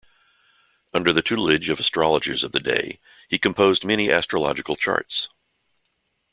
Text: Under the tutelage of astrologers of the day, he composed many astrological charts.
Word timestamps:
Under 0.95 1.13
the 1.13 1.21
tutelage 1.21 1.69
of 1.69 1.79
astrologers 1.79 2.43
of 2.43 2.53
the 2.53 2.59
day, 2.59 2.99
he 3.29 3.37
composed 3.37 3.85
many 3.85 4.09
astrological 4.11 4.75
charts. 4.75 5.29